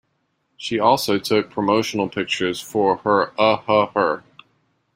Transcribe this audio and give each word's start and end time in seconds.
She 0.57 0.79
also 0.79 1.19
took 1.19 1.51
promotional 1.51 2.09
pictures 2.09 2.59
for 2.59 3.07
Uh 3.39 3.57
Huh 3.57 3.85
Her. 3.93 4.23